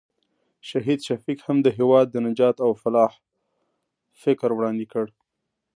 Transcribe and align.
شهید 0.69 0.99
شفیق 1.07 1.39
هم 1.47 1.57
د 1.65 1.67
هېواد 1.77 2.07
د 2.11 2.15
نجات 2.27 2.57
او 2.65 2.71
فلاح 2.81 3.13
فکر 4.21 4.49
وړاندې 4.53 4.85
کړ. 4.93 5.05